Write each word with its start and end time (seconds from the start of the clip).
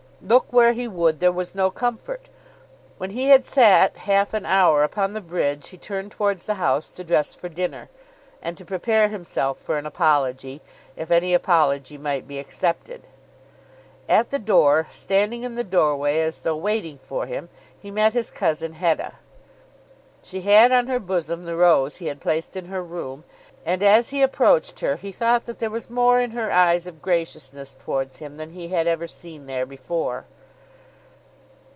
Look 0.23 0.53
where 0.53 0.73
he 0.73 0.87
would 0.87 1.19
there 1.19 1.31
was 1.31 1.55
no 1.55 1.71
comfort. 1.71 2.29
When 2.99 3.09
he 3.09 3.29
had 3.29 3.43
sat 3.43 3.97
half 3.97 4.35
an 4.35 4.45
hour 4.45 4.83
upon 4.83 5.13
the 5.13 5.19
bridge 5.19 5.69
he 5.69 5.79
turned 5.79 6.11
towards 6.11 6.45
the 6.45 6.53
house 6.61 6.91
to 6.91 7.03
dress 7.03 7.33
for 7.33 7.49
dinner, 7.49 7.89
and 8.39 8.55
to 8.55 8.63
prepare 8.63 9.07
himself 9.07 9.57
for 9.57 9.79
an 9.79 9.87
apology, 9.87 10.61
if 10.95 11.09
any 11.09 11.33
apology 11.33 11.97
might 11.97 12.27
be 12.27 12.37
accepted. 12.37 13.01
At 14.07 14.29
the 14.29 14.37
door, 14.39 14.85
standing 14.91 15.41
in 15.41 15.55
the 15.55 15.63
doorway 15.63 16.19
as 16.19 16.41
though 16.41 16.55
waiting 16.55 16.99
for 16.99 17.25
him, 17.25 17.49
he 17.81 17.89
met 17.89 18.13
his 18.13 18.29
cousin 18.29 18.73
Hetta. 18.73 19.13
She 20.23 20.41
had 20.41 20.71
on 20.71 20.85
her 20.85 20.99
bosom 20.99 21.45
the 21.45 21.55
rose 21.55 21.95
he 21.95 22.05
had 22.05 22.21
placed 22.21 22.55
in 22.55 22.65
her 22.65 22.83
room, 22.83 23.23
and 23.65 23.81
as 23.81 24.09
he 24.09 24.21
approached 24.21 24.79
her 24.81 24.95
he 24.97 25.11
thought 25.11 25.45
that 25.45 25.57
there 25.59 25.69
was 25.69 25.89
more 25.89 26.19
in 26.21 26.31
her 26.31 26.51
eyes 26.51 26.85
of 26.85 27.01
graciousness 27.01 27.75
towards 27.79 28.17
him 28.17 28.35
than 28.35 28.51
he 28.51 28.67
had 28.67 28.85
ever 28.87 29.07
seen 29.07 29.47
there 29.47 29.65
before. 29.65 30.25